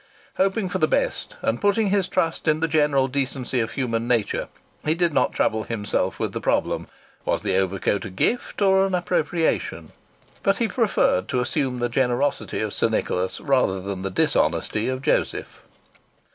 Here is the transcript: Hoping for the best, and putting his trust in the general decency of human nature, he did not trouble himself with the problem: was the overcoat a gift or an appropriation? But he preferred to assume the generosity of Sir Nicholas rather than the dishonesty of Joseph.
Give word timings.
Hoping 0.37 0.67
for 0.67 0.79
the 0.79 0.87
best, 0.87 1.35
and 1.43 1.61
putting 1.61 1.91
his 1.91 2.07
trust 2.07 2.47
in 2.47 2.59
the 2.59 2.67
general 2.67 3.07
decency 3.07 3.59
of 3.59 3.73
human 3.73 4.07
nature, 4.07 4.47
he 4.83 4.95
did 4.95 5.13
not 5.13 5.31
trouble 5.31 5.61
himself 5.61 6.19
with 6.19 6.33
the 6.33 6.41
problem: 6.41 6.87
was 7.23 7.43
the 7.43 7.55
overcoat 7.57 8.03
a 8.05 8.09
gift 8.09 8.63
or 8.63 8.87
an 8.87 8.95
appropriation? 8.95 9.91
But 10.41 10.57
he 10.57 10.67
preferred 10.67 11.27
to 11.27 11.39
assume 11.39 11.77
the 11.77 11.87
generosity 11.87 12.61
of 12.61 12.73
Sir 12.73 12.89
Nicholas 12.89 13.39
rather 13.39 13.79
than 13.79 14.01
the 14.01 14.09
dishonesty 14.09 14.87
of 14.89 15.03
Joseph. 15.03 15.61